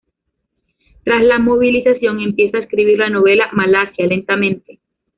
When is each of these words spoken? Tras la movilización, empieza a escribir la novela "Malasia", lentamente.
Tras 1.03 1.21
la 1.21 1.37
movilización, 1.37 2.21
empieza 2.21 2.57
a 2.57 2.61
escribir 2.61 2.97
la 2.97 3.11
novela 3.11 3.49
"Malasia", 3.53 4.07
lentamente. 4.07 4.79